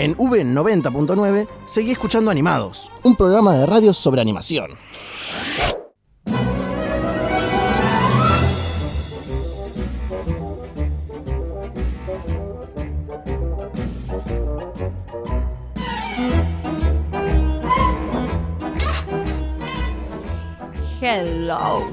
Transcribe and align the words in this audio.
En 0.00 0.16
V90.9 0.16 1.46
seguí 1.66 1.90
escuchando 1.90 2.30
Animados, 2.30 2.90
un 3.02 3.14
programa 3.16 3.52
de 3.52 3.66
radio 3.66 3.92
sobre 3.92 4.22
animación. 4.22 4.70
Hello. 21.02 21.86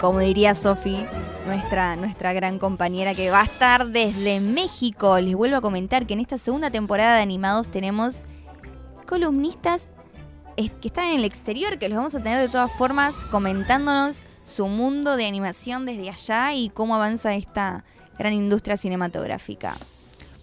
Como 0.00 0.20
diría 0.20 0.54
Sophie, 0.54 1.06
nuestra, 1.46 1.96
nuestra 1.96 2.32
gran 2.32 2.58
compañera 2.58 3.14
que 3.14 3.30
va 3.30 3.40
a 3.40 3.44
estar 3.44 3.88
desde 3.88 4.40
México. 4.40 5.18
Les 5.20 5.34
vuelvo 5.34 5.56
a 5.56 5.60
comentar 5.60 6.06
que 6.06 6.14
en 6.14 6.20
esta 6.20 6.36
segunda 6.36 6.70
temporada 6.70 7.16
de 7.16 7.22
Animados 7.22 7.68
tenemos 7.68 8.22
columnistas 9.06 9.88
que 10.56 10.88
están 10.88 11.08
en 11.08 11.16
el 11.16 11.24
exterior, 11.24 11.78
que 11.78 11.88
los 11.88 11.96
vamos 11.96 12.14
a 12.14 12.22
tener 12.22 12.40
de 12.40 12.48
todas 12.48 12.72
formas 12.72 13.14
comentándonos 13.30 14.22
su 14.44 14.68
mundo 14.68 15.16
de 15.16 15.26
animación 15.26 15.86
desde 15.86 16.10
allá 16.10 16.52
y 16.54 16.70
cómo 16.70 16.94
avanza 16.94 17.34
esta 17.34 17.84
gran 18.18 18.32
industria 18.32 18.76
cinematográfica. 18.76 19.76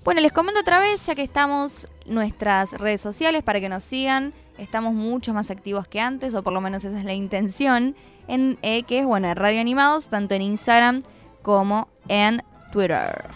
Bueno, 0.03 0.19
les 0.19 0.33
comento 0.33 0.59
otra 0.59 0.81
vez, 0.81 1.05
ya 1.05 1.15
que 1.15 1.21
estamos 1.21 1.87
nuestras 2.05 2.73
redes 2.73 2.99
sociales 2.99 3.41
para 3.41 3.61
que 3.61 3.69
nos 3.69 3.85
sigan. 3.85 4.33
Estamos 4.57 4.93
mucho 4.93 5.33
más 5.33 5.49
activos 5.49 5.87
que 5.87 6.01
antes, 6.01 6.33
o 6.33 6.43
por 6.43 6.51
lo 6.51 6.59
menos 6.59 6.83
esa 6.83 6.99
es 6.99 7.05
la 7.05 7.13
intención, 7.13 7.95
en, 8.27 8.57
eh, 8.63 8.83
que 8.83 8.99
es, 8.99 9.05
bueno, 9.05 9.33
Radio 9.33 9.61
Animados, 9.61 10.09
tanto 10.09 10.35
en 10.35 10.41
Instagram 10.41 11.03
como 11.41 11.87
en 12.09 12.43
Twitter. 12.73 13.29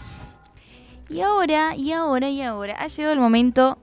Y 1.08 1.22
ahora, 1.22 1.74
y 1.74 1.92
ahora, 1.92 2.28
y 2.28 2.42
ahora, 2.42 2.76
ha 2.78 2.86
llegado 2.86 3.14
el 3.14 3.20
momento 3.20 3.78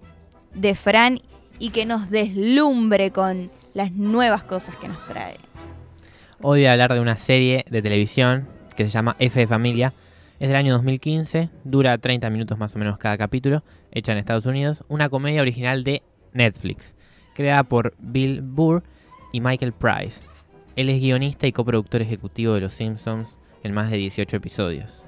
de 0.53 0.75
Fran 0.75 1.21
y 1.57 1.71
que 1.71 1.87
nos 1.87 2.11
deslumbre 2.11 3.09
con 3.09 3.49
las 3.73 3.93
nuevas 3.93 4.43
cosas 4.43 4.75
que 4.75 4.87
nos 4.87 5.03
trae. 5.07 5.37
Hoy 6.39 6.59
voy 6.59 6.65
a 6.67 6.73
hablar 6.73 6.93
de 6.93 6.99
una 6.99 7.17
serie 7.17 7.65
de 7.67 7.81
televisión 7.81 8.47
que 8.75 8.83
se 8.83 8.91
llama 8.91 9.15
F 9.17 9.39
de 9.39 9.47
Familia. 9.47 9.91
Es 10.37 10.49
del 10.49 10.57
año 10.57 10.73
2015, 10.73 11.49
dura 11.63 11.97
30 11.97 12.29
minutos 12.29 12.57
más 12.57 12.75
o 12.75 12.79
menos 12.79 12.97
cada 12.97 13.17
capítulo, 13.17 13.63
hecha 13.91 14.11
en 14.11 14.17
Estados 14.17 14.45
Unidos. 14.45 14.83
Una 14.89 15.07
comedia 15.07 15.41
original 15.41 15.85
de 15.85 16.03
Netflix, 16.33 16.93
creada 17.33 17.63
por 17.63 17.95
Bill 17.99 18.41
Burr 18.41 18.83
y 19.31 19.39
Michael 19.39 19.71
Price. 19.71 20.21
Él 20.75 20.89
es 20.89 20.99
guionista 20.99 21.47
y 21.47 21.53
coproductor 21.53 22.01
ejecutivo 22.01 22.53
de 22.53 22.59
Los 22.59 22.73
Simpsons 22.73 23.37
en 23.63 23.73
más 23.73 23.89
de 23.89 23.95
18 23.95 24.35
episodios. 24.35 25.05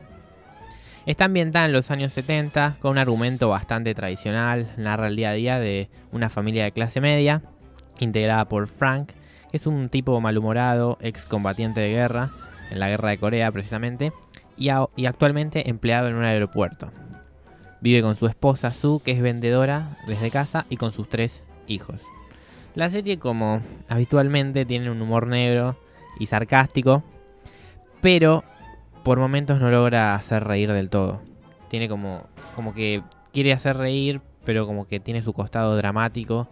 Está 1.06 1.25
ambientada 1.25 1.66
en 1.66 1.73
los 1.73 1.91
años 1.91 2.14
70 2.14 2.78
con 2.80 2.91
un 2.91 2.97
argumento 2.97 3.50
bastante 3.50 3.94
tradicional, 3.94 4.72
narra 4.78 5.08
el 5.08 5.17
día 5.17 5.31
a 5.31 5.34
día 5.34 5.59
de 5.59 5.89
una 6.14 6.30
familia 6.30 6.64
de 6.64 6.72
clase 6.72 7.02
media, 7.02 7.41
integrada 8.00 8.45
por 8.45 8.67
Frank, 8.67 9.12
que 9.52 9.58
es 9.58 9.67
un 9.67 9.89
tipo 9.89 10.19
malhumorado, 10.22 10.97
excombatiente 11.02 11.81
de 11.81 11.89
guerra, 11.89 12.31
en 12.72 12.80
la 12.80 12.89
guerra 12.89 13.09
de 13.09 13.17
Corea 13.17 13.52
precisamente, 13.52 14.12
y, 14.58 14.69
actualmente 15.05 15.69
empleado 15.69 16.08
en 16.08 16.16
un 16.16 16.23
aeropuerto. 16.23 16.91
Vive 17.80 18.02
con 18.02 18.16
su 18.16 18.25
esposa 18.25 18.72
Sue, 18.72 19.00
que 19.03 19.11
es 19.11 19.22
vendedora 19.22 19.97
desde 20.08 20.31
casa, 20.31 20.66
y 20.69 20.77
con 20.77 20.91
sus 20.91 21.08
tres 21.08 21.44
hijos. 21.67 22.02
La 22.75 22.89
serie, 22.89 23.19
como 23.19 23.61
habitualmente, 23.88 24.66
tiene 24.66 24.89
un 24.89 25.02
humor 25.02 25.28
negro 25.28 25.78
y 26.19 26.25
sarcástico, 26.25 27.03
pero 28.02 28.44
por 29.03 29.19
momentos 29.19 29.59
no 29.59 29.69
logra 29.69 30.16
hacer 30.16 30.44
reír 30.44 30.72
del 30.72 30.89
todo. 30.89 31.22
Tiene 31.69 31.88
como, 31.88 32.23
como 32.55 32.73
que 32.73 33.03
quiere 33.31 33.53
hacer 33.53 33.78
reír, 33.78 34.22
pero 34.44 34.66
como 34.66 34.88
que 34.88 35.00
tiene 35.00 35.22
su 35.22 35.33
costado 35.33 35.75
dramático 35.78 36.47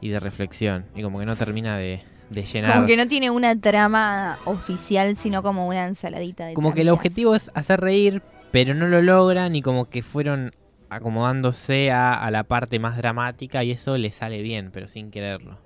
y 0.00 0.08
de 0.08 0.20
reflexión, 0.20 0.86
y 0.94 1.02
como 1.02 1.18
que 1.18 1.26
no 1.26 1.36
termina 1.36 1.76
de, 1.76 2.02
de 2.30 2.44
llenar. 2.44 2.74
Como 2.74 2.86
que 2.86 2.96
no 2.96 3.06
tiene 3.06 3.30
una 3.30 3.60
trama 3.60 4.38
oficial, 4.46 5.16
sino 5.16 5.42
como 5.42 5.66
una 5.66 5.86
ensaladita 5.86 6.46
de 6.46 6.54
Como 6.54 6.72
que 6.72 6.80
el 6.80 6.88
objetivo 6.88 7.34
es 7.34 7.50
hacer 7.54 7.80
reír, 7.80 8.22
pero 8.50 8.74
no 8.74 8.88
lo 8.88 9.02
logran 9.02 9.54
y 9.54 9.62
como 9.62 9.90
que 9.90 10.02
fueron 10.02 10.54
acomodándose 10.88 11.90
a, 11.90 12.14
a 12.14 12.30
la 12.30 12.44
parte 12.44 12.78
más 12.78 12.96
dramática 12.96 13.62
y 13.62 13.72
eso 13.72 13.96
le 13.98 14.10
sale 14.10 14.42
bien, 14.42 14.70
pero 14.72 14.88
sin 14.88 15.10
quererlo. 15.10 15.58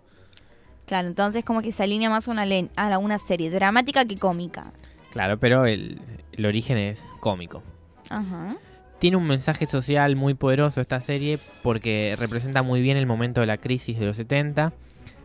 Claro, 0.87 1.09
entonces 1.09 1.45
como 1.45 1.63
que 1.63 1.73
se 1.73 1.83
alinea 1.83 2.11
más 2.11 2.29
a 2.29 2.99
una 2.99 3.19
serie 3.19 3.51
dramática 3.51 4.05
que 4.05 4.19
cómica. 4.19 4.73
Claro, 5.13 5.39
pero 5.39 5.65
el, 5.65 6.01
el 6.33 6.47
origen 6.47 6.77
es 6.77 7.03
cómico. 7.21 7.63
Ajá. 8.11 8.57
Tiene 8.99 9.17
un 9.17 9.27
mensaje 9.27 9.67
social 9.67 10.17
muy 10.17 10.35
poderoso 10.35 10.81
esta 10.81 11.01
serie 11.01 11.39
porque 11.63 12.17
representa 12.19 12.63
muy 12.63 12.81
bien 12.83 12.97
el 12.97 13.07
momento 13.07 13.41
de 13.41 13.47
la 13.47 13.59
crisis 13.59 13.99
de 13.99 14.07
los 14.07 14.17
70, 14.17 14.73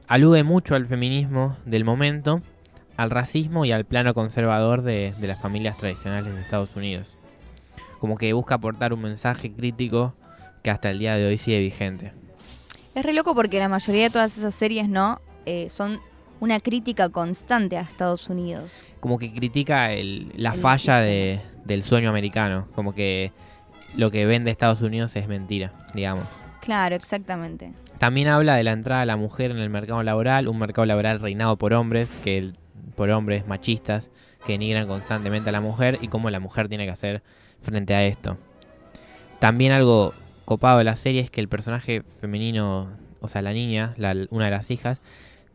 alude 0.10 0.44
mucho 0.44 0.76
al 0.76 0.86
feminismo 0.88 1.56
del 1.66 1.86
momento, 1.86 2.42
al 2.98 3.10
racismo 3.12 3.64
y 3.64 3.72
al 3.72 3.86
plano 3.86 4.14
conservador 4.14 4.82
de, 4.82 5.14
de 5.18 5.28
las 5.28 5.42
familias 5.42 5.78
tradicionales 5.78 6.34
de 6.34 6.42
Estados 6.42 6.76
Unidos. 6.76 7.16
Como 8.00 8.18
que 8.18 8.34
busca 8.34 8.56
aportar 8.56 8.92
un 8.92 9.02
mensaje 9.02 9.52
crítico 9.54 10.14
que 10.64 10.70
hasta 10.72 10.90
el 10.90 11.00
día 11.00 11.16
de 11.16 11.26
hoy 11.28 11.38
sigue 11.38 11.60
vigente. 11.60 12.12
Es 12.96 13.06
re 13.06 13.14
loco 13.14 13.34
porque 13.36 13.60
la 13.60 13.70
mayoría 13.70 14.04
de 14.04 14.10
todas 14.10 14.38
esas 14.38 14.54
series, 14.54 14.90
¿no? 14.90 15.22
Eh, 15.46 15.70
son 15.70 16.02
una 16.42 16.60
crítica 16.60 17.10
constante 17.10 17.78
a 17.78 17.82
Estados 17.82 18.28
Unidos. 18.30 18.84
Como 19.00 19.18
que 19.20 19.32
critica 19.32 19.94
el- 19.94 20.32
la 20.36 20.54
El 20.54 20.60
falla 20.60 20.98
de- 20.98 21.40
del 21.66 21.84
sueño 21.84 22.10
americano, 22.10 22.68
como 22.76 22.94
que 22.94 23.32
lo 23.96 24.10
que 24.12 24.26
vende 24.26 24.50
Estados 24.52 24.82
Unidos 24.82 25.16
es 25.16 25.28
mentira, 25.28 25.72
digamos. 25.94 26.26
Claro, 26.70 26.96
exactamente. 26.96 27.74
También 27.98 28.28
habla 28.28 28.56
de 28.56 28.64
la 28.64 28.74
entrada 28.74 29.00
de 29.00 29.08
la 29.08 29.18
mujer 29.18 29.50
en 29.50 29.58
el 29.58 29.72
mercado 29.72 30.04
laboral, 30.04 30.48
un 30.48 30.60
mercado 30.60 30.86
laboral 30.86 31.20
reinado 31.20 31.58
por 31.58 31.74
hombres, 31.74 32.08
que 32.24 32.54
por 32.96 33.10
hombres 33.10 33.48
machistas 33.48 34.12
que 34.46 34.52
denigran 34.52 34.86
constantemente 34.88 35.50
a 35.50 35.52
la 35.52 35.62
mujer 35.62 35.98
y 36.00 36.10
cómo 36.10 36.30
la 36.30 36.40
mujer 36.40 36.70
tiene 36.70 36.86
que 36.86 36.92
hacer 36.92 37.24
frente 37.60 37.96
a 37.96 38.06
esto. 38.06 38.38
También 39.40 39.72
algo 39.72 40.14
copado 40.46 40.78
de 40.78 40.84
la 40.84 40.96
serie 40.96 41.22
es 41.22 41.32
que 41.32 41.42
el 41.42 41.48
personaje 41.48 42.04
femenino, 42.22 42.92
o 43.20 43.28
sea, 43.28 43.42
la 43.42 43.52
niña, 43.52 43.96
una 44.30 44.46
de 44.46 44.52
las 44.52 44.70
hijas, 44.70 45.02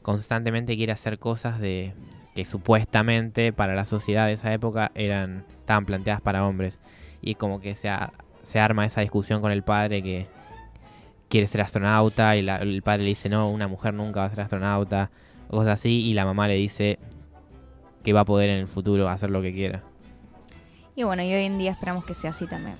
constantemente 0.02 0.76
quiere 0.76 0.90
hacer 0.90 1.20
cosas 1.20 1.60
de 1.60 1.92
que 2.34 2.44
supuestamente 2.44 3.52
para 3.52 3.76
la 3.76 3.84
sociedad 3.84 4.26
de 4.26 4.32
esa 4.32 4.52
época 4.52 4.90
eran 4.96 5.44
estaban 5.60 5.84
planteadas 5.84 6.22
para 6.22 6.44
hombres 6.44 6.76
y 7.22 7.36
como 7.36 7.60
que 7.60 7.76
se, 7.76 7.88
se 8.42 8.58
arma 8.58 8.84
esa 8.84 9.02
discusión 9.02 9.40
con 9.40 9.52
el 9.52 9.62
padre 9.62 10.02
que 10.02 10.26
quiere 11.28 11.46
ser 11.46 11.60
astronauta 11.62 12.36
y 12.36 12.42
la- 12.42 12.56
el 12.56 12.82
padre 12.82 13.02
le 13.04 13.08
dice 13.10 13.28
no, 13.28 13.48
una 13.50 13.68
mujer 13.68 13.94
nunca 13.94 14.20
va 14.20 14.26
a 14.26 14.30
ser 14.30 14.40
astronauta, 14.40 15.10
o 15.48 15.56
cosas 15.58 15.80
así, 15.80 16.00
y 16.06 16.14
la 16.14 16.24
mamá 16.24 16.48
le 16.48 16.54
dice 16.54 16.98
que 18.02 18.12
va 18.12 18.20
a 18.20 18.24
poder 18.24 18.50
en 18.50 18.58
el 18.60 18.68
futuro 18.68 19.08
hacer 19.08 19.30
lo 19.30 19.40
que 19.42 19.52
quiera. 19.52 19.82
Y 20.96 21.02
bueno, 21.02 21.22
y 21.22 21.32
hoy 21.34 21.44
en 21.44 21.58
día 21.58 21.72
esperamos 21.72 22.04
que 22.04 22.14
sea 22.14 22.30
así 22.30 22.46
también. 22.46 22.76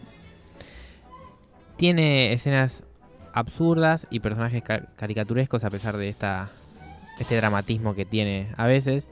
Tiene 1.76 2.32
escenas 2.32 2.84
absurdas 3.32 4.06
y 4.10 4.20
personajes 4.20 4.62
ca- 4.62 4.86
caricaturescos 4.96 5.64
a 5.64 5.70
pesar 5.70 5.96
de 5.96 6.08
esta 6.08 6.48
este 7.18 7.36
dramatismo 7.36 7.94
que 7.94 8.04
tiene 8.04 8.48
a 8.56 8.66
veces. 8.66 9.06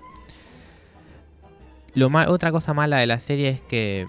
Lo 1.94 2.10
ma- 2.10 2.28
otra 2.28 2.50
cosa 2.53 2.72
mala 2.75 2.99
de 2.99 3.06
la 3.06 3.19
serie 3.20 3.49
es 3.49 3.60
que 3.60 4.06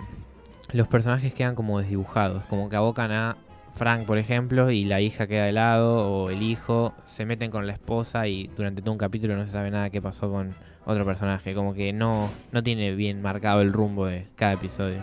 los 0.71 0.87
personajes 0.87 1.33
quedan 1.33 1.55
como 1.55 1.79
desdibujados, 1.79 2.43
como 2.45 2.69
que 2.69 2.75
abocan 2.75 3.11
a 3.11 3.37
Frank, 3.75 4.05
por 4.05 4.17
ejemplo, 4.17 4.69
y 4.71 4.85
la 4.85 5.01
hija 5.01 5.25
queda 5.27 5.45
de 5.45 5.51
lado, 5.51 6.07
o 6.07 6.29
el 6.29 6.41
hijo, 6.43 6.93
se 7.05 7.25
meten 7.25 7.49
con 7.51 7.65
la 7.65 7.73
esposa 7.73 8.27
y 8.27 8.47
durante 8.55 8.81
todo 8.81 8.91
un 8.91 8.97
capítulo 8.99 9.35
no 9.35 9.45
se 9.45 9.51
sabe 9.51 9.71
nada 9.71 9.89
qué 9.89 10.01
pasó 10.01 10.29
con 10.31 10.53
otro 10.85 11.05
personaje, 11.05 11.55
como 11.55 11.73
que 11.73 11.91
no, 11.91 12.29
no 12.51 12.61
tiene 12.61 12.93
bien 12.93 13.21
marcado 13.21 13.61
el 13.61 13.73
rumbo 13.73 14.05
de 14.05 14.27
cada 14.35 14.53
episodio. 14.53 14.97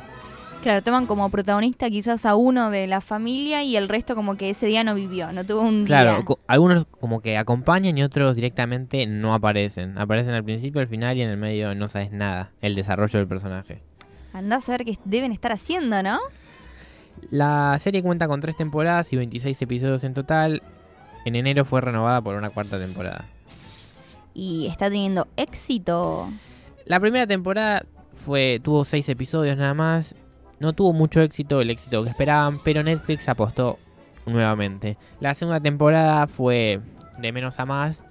Claro, 0.62 0.82
toman 0.82 1.06
como 1.06 1.28
protagonista 1.30 1.88
quizás 1.88 2.26
a 2.26 2.34
uno 2.36 2.70
de 2.70 2.86
la 2.86 3.00
familia 3.00 3.62
y 3.64 3.76
el 3.76 3.88
resto 3.88 4.14
como 4.14 4.36
que 4.36 4.50
ese 4.50 4.66
día 4.66 4.84
no 4.84 4.94
vivió, 4.94 5.32
no 5.32 5.42
tuvo 5.44 5.62
un 5.62 5.86
Claro, 5.86 6.16
día. 6.16 6.24
co- 6.24 6.38
algunos 6.46 6.84
como 6.86 7.20
que 7.22 7.38
acompañan 7.38 7.96
y 7.96 8.02
otros 8.02 8.36
directamente 8.36 9.06
no 9.06 9.32
aparecen. 9.32 9.96
Aparecen 9.96 10.34
al 10.34 10.44
principio, 10.44 10.82
al 10.82 10.86
final 10.88 11.16
y 11.16 11.22
en 11.22 11.30
el 11.30 11.38
medio 11.38 11.74
no 11.74 11.88
sabes 11.88 12.12
nada. 12.12 12.50
El 12.60 12.74
desarrollo 12.74 13.18
del 13.18 13.26
personaje. 13.26 13.80
Andás 14.34 14.68
a 14.68 14.72
ver 14.72 14.84
qué 14.84 14.96
deben 15.06 15.32
estar 15.32 15.50
haciendo, 15.50 16.02
¿no? 16.02 16.18
La 17.30 17.78
serie 17.80 18.02
cuenta 18.02 18.28
con 18.28 18.40
tres 18.40 18.56
temporadas 18.56 19.12
y 19.12 19.16
26 19.16 19.60
episodios 19.62 20.04
en 20.04 20.14
total. 20.14 20.62
En 21.24 21.36
enero 21.36 21.64
fue 21.64 21.80
renovada 21.80 22.20
por 22.20 22.34
una 22.34 22.50
cuarta 22.50 22.78
temporada. 22.78 23.24
Y 24.34 24.66
está 24.66 24.86
teniendo 24.88 25.28
éxito. 25.36 26.28
La 26.86 26.98
primera 26.98 27.26
temporada 27.26 27.84
fue 28.14 28.60
tuvo 28.62 28.84
seis 28.84 29.08
episodios 29.08 29.56
nada 29.56 29.74
más. 29.74 30.14
No 30.58 30.72
tuvo 30.72 30.92
mucho 30.92 31.20
éxito, 31.20 31.60
el 31.60 31.70
éxito 31.70 32.02
que 32.04 32.10
esperaban, 32.10 32.58
pero 32.64 32.82
Netflix 32.82 33.28
apostó 33.28 33.78
nuevamente. 34.26 34.96
La 35.20 35.34
segunda 35.34 35.60
temporada 35.60 36.26
fue 36.26 36.80
de 37.18 37.32
menos 37.32 37.58
a 37.58 37.66
más 37.66 38.04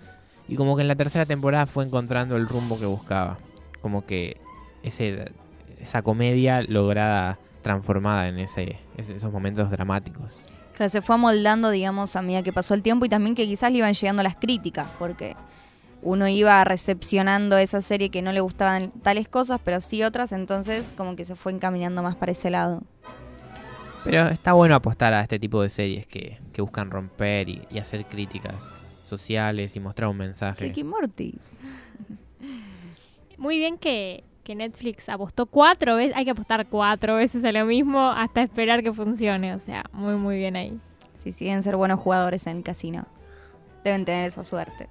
y 0.47 0.55
como 0.55 0.75
que 0.75 0.81
en 0.81 0.87
la 0.87 0.95
tercera 0.95 1.25
temporada 1.25 1.65
fue 1.65 1.85
encontrando 1.85 2.35
el 2.35 2.47
rumbo 2.47 2.79
que 2.79 2.85
buscaba. 2.85 3.37
Como 3.81 4.05
que 4.05 4.37
ese, 4.83 5.31
esa 5.79 6.01
comedia 6.01 6.61
lograda 6.63 7.37
transformada 7.61 8.27
en 8.27 8.39
ese, 8.39 8.79
esos 8.97 9.31
momentos 9.31 9.69
dramáticos. 9.69 10.31
Pero 10.77 10.89
se 10.89 11.01
fue 11.01 11.15
amoldando, 11.15 11.69
digamos, 11.69 12.15
a 12.15 12.21
medida 12.21 12.41
que 12.41 12.53
pasó 12.53 12.73
el 12.73 12.81
tiempo 12.81 13.05
y 13.05 13.09
también 13.09 13.35
que 13.35 13.45
quizás 13.45 13.71
le 13.71 13.79
iban 13.79 13.93
llegando 13.93 14.23
las 14.23 14.37
críticas, 14.37 14.87
porque 14.97 15.35
uno 16.01 16.27
iba 16.27 16.63
recepcionando 16.63 17.57
esa 17.57 17.81
serie 17.81 18.09
que 18.09 18.21
no 18.21 18.31
le 18.31 18.39
gustaban 18.39 18.91
tales 19.03 19.27
cosas, 19.27 19.59
pero 19.63 19.81
sí 19.81 20.03
otras, 20.03 20.31
entonces 20.31 20.93
como 20.95 21.15
que 21.15 21.25
se 21.25 21.35
fue 21.35 21.51
encaminando 21.51 22.01
más 22.01 22.15
para 22.15 22.31
ese 22.31 22.49
lado. 22.49 22.81
Pero 24.05 24.29
está 24.29 24.53
bueno 24.53 24.75
apostar 24.75 25.13
a 25.13 25.21
este 25.21 25.37
tipo 25.39 25.61
de 25.61 25.69
series 25.69 26.07
que, 26.07 26.39
que 26.53 26.61
buscan 26.61 26.89
romper 26.89 27.49
y, 27.49 27.67
y 27.69 27.79
hacer 27.79 28.05
críticas 28.05 28.63
sociales 29.09 29.75
y 29.75 29.79
mostrar 29.81 30.09
un 30.09 30.17
mensaje. 30.17 30.63
Ricky 30.63 30.85
Morty. 30.85 31.35
Muy 33.37 33.57
bien 33.57 33.77
que, 33.77 34.23
que 34.49 34.55
Netflix 34.55 35.07
apostó 35.09 35.45
cuatro 35.45 35.97
veces, 35.97 36.15
hay 36.15 36.25
que 36.25 36.31
apostar 36.31 36.65
cuatro 36.65 37.17
veces 37.17 37.45
a 37.45 37.51
lo 37.51 37.65
mismo 37.65 38.09
hasta 38.09 38.41
esperar 38.41 38.81
que 38.81 38.91
funcione, 38.91 39.53
o 39.53 39.59
sea, 39.59 39.83
muy 39.93 40.15
muy 40.15 40.37
bien 40.37 40.55
ahí. 40.55 40.75
Sí, 41.23 41.31
siguen 41.31 41.61
ser 41.61 41.75
buenos 41.75 41.99
jugadores 41.99 42.47
en 42.47 42.57
el 42.57 42.63
casino. 42.63 43.05
Deben 43.83 44.05
tener 44.05 44.25
esa 44.25 44.43
suerte. 44.43 44.89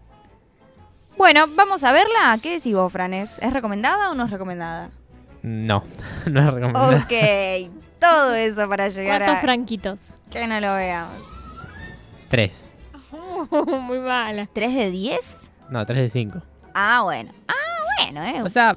Bueno, 1.16 1.46
vamos 1.56 1.82
a 1.82 1.90
verla. 1.90 2.38
¿Qué 2.40 2.52
decís 2.52 2.72
vos, 2.72 2.92
Franes? 2.92 3.40
¿Es 3.42 3.52
recomendada 3.52 4.12
o 4.12 4.14
no 4.14 4.26
es 4.26 4.30
recomendada? 4.30 4.90
No, 5.42 5.82
no 6.30 6.40
es 6.40 6.54
recomendable. 6.54 7.66
Ok, 7.66 7.72
todo 7.98 8.34
eso 8.36 8.68
para 8.68 8.88
llegar 8.90 9.22
¿Cuántos 9.22 9.38
a 9.38 9.40
franquitos? 9.40 10.18
que 10.30 10.46
no 10.46 10.60
lo 10.60 10.72
veamos. 10.72 11.20
Tres. 12.28 12.70
muy 13.50 13.98
mala. 13.98 14.44
¿3 14.44 14.72
de 14.72 14.90
10? 14.92 15.36
No, 15.70 15.84
tres 15.84 15.98
de 15.98 16.10
cinco. 16.10 16.42
Ah, 16.74 17.00
bueno. 17.02 17.32
Ah, 17.48 17.54
bueno, 18.04 18.22
eh. 18.22 18.42
O 18.44 18.48
sea, 18.48 18.76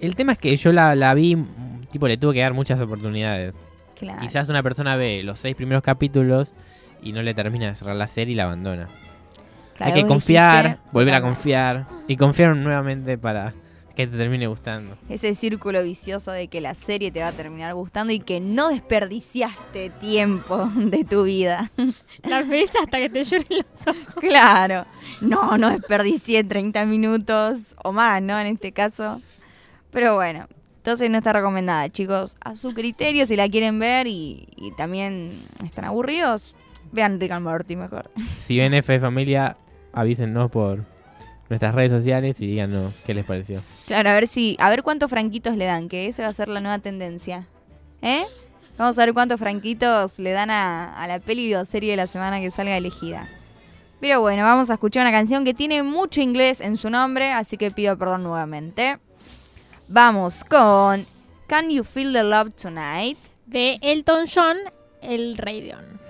el 0.00 0.14
tema 0.16 0.32
es 0.32 0.38
que 0.38 0.56
yo 0.56 0.72
la, 0.72 0.94
la 0.94 1.14
vi, 1.14 1.36
mm, 1.36 1.86
tipo, 1.90 2.08
le 2.08 2.16
tuve 2.16 2.34
que 2.34 2.40
dar 2.40 2.54
muchas 2.54 2.80
oportunidades. 2.80 3.54
Claro. 3.98 4.20
Quizás 4.20 4.48
una 4.48 4.62
persona 4.62 4.96
ve 4.96 5.22
los 5.22 5.38
seis 5.38 5.54
primeros 5.54 5.82
capítulos 5.82 6.52
y 7.02 7.12
no 7.12 7.22
le 7.22 7.34
termina 7.34 7.66
de 7.68 7.74
cerrar 7.74 7.96
la 7.96 8.06
serie 8.06 8.32
y 8.32 8.36
la 8.36 8.44
abandona. 8.44 8.88
Claro, 9.76 9.94
Hay 9.94 10.02
que 10.02 10.06
confiar, 10.08 10.64
dijiste, 10.64 10.90
volver 10.92 11.14
a 11.14 11.20
confiar 11.20 11.86
y 12.08 12.16
confiar 12.16 12.56
nuevamente 12.56 13.18
para 13.18 13.54
que 13.96 14.06
te 14.08 14.16
termine 14.16 14.46
gustando. 14.48 14.96
Ese 15.08 15.34
círculo 15.34 15.82
vicioso 15.84 16.32
de 16.32 16.48
que 16.48 16.60
la 16.60 16.74
serie 16.74 17.12
te 17.12 17.20
va 17.20 17.28
a 17.28 17.32
terminar 17.32 17.74
gustando 17.74 18.12
y 18.12 18.18
que 18.18 18.40
no 18.40 18.68
desperdiciaste 18.68 19.90
tiempo 19.90 20.68
de 20.76 21.04
tu 21.04 21.24
vida. 21.24 21.70
La 22.24 22.42
ves 22.42 22.72
hasta 22.80 22.98
que 22.98 23.08
te 23.08 23.22
lloren 23.24 23.46
los 23.50 23.86
ojos. 23.86 24.14
claro. 24.20 24.86
No, 25.20 25.56
no 25.58 25.70
desperdicié 25.70 26.42
30 26.42 26.84
minutos 26.86 27.76
o 27.84 27.92
más, 27.92 28.20
¿no? 28.22 28.38
En 28.38 28.48
este 28.48 28.72
caso. 28.72 29.20
Pero 29.94 30.16
bueno, 30.16 30.46
entonces 30.78 31.08
no 31.08 31.18
está 31.18 31.32
recomendada, 31.32 31.88
chicos. 31.88 32.36
A 32.40 32.56
su 32.56 32.74
criterio, 32.74 33.24
si 33.24 33.36
la 33.36 33.48
quieren 33.48 33.78
ver 33.78 34.06
y, 34.06 34.48
y 34.56 34.72
también 34.72 35.40
están 35.64 35.86
aburridos, 35.86 36.52
vean 36.92 37.20
Rick 37.20 37.30
and 37.30 37.46
Morty 37.46 37.76
mejor. 37.76 38.10
Si 38.44 38.58
ven 38.58 38.74
F 38.74 38.92
de 38.92 39.00
Familia, 39.00 39.56
avísennos 39.92 40.50
por 40.50 40.84
nuestras 41.48 41.74
redes 41.74 41.92
sociales 41.92 42.40
y 42.40 42.46
díganos 42.48 42.92
qué 43.06 43.14
les 43.14 43.24
pareció. 43.24 43.62
Claro, 43.86 44.10
a 44.10 44.14
ver 44.14 44.26
si, 44.26 44.56
a 44.58 44.68
ver 44.68 44.82
cuántos 44.82 45.08
franquitos 45.08 45.56
le 45.56 45.64
dan, 45.64 45.88
que 45.88 46.08
esa 46.08 46.24
va 46.24 46.28
a 46.28 46.32
ser 46.32 46.48
la 46.48 46.60
nueva 46.60 46.80
tendencia. 46.80 47.46
¿Eh? 48.02 48.24
Vamos 48.76 48.98
a 48.98 49.04
ver 49.04 49.14
cuántos 49.14 49.38
franquitos 49.38 50.18
le 50.18 50.32
dan 50.32 50.50
a, 50.50 50.92
a 51.00 51.06
la 51.06 51.20
peli 51.20 51.54
o 51.54 51.64
serie 51.64 51.92
de 51.92 51.96
la 51.96 52.08
semana 52.08 52.40
que 52.40 52.50
salga 52.50 52.76
elegida. 52.76 53.28
Pero 54.00 54.20
bueno, 54.20 54.42
vamos 54.42 54.68
a 54.70 54.74
escuchar 54.74 55.02
una 55.02 55.12
canción 55.12 55.44
que 55.44 55.54
tiene 55.54 55.84
mucho 55.84 56.20
inglés 56.20 56.60
en 56.60 56.76
su 56.76 56.90
nombre, 56.90 57.30
así 57.30 57.56
que 57.56 57.70
pido 57.70 57.96
perdón 57.96 58.24
nuevamente. 58.24 58.98
Vamos 59.88 60.44
con 60.44 61.06
Can 61.46 61.68
You 61.68 61.84
Feel 61.84 62.14
the 62.14 62.24
Love 62.24 62.54
Tonight? 62.54 63.18
De 63.44 63.78
Elton 63.82 64.24
John, 64.26 64.56
el 65.02 65.36
Rey 65.36 65.60
León. 65.60 66.00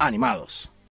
Animados. 0.00 0.71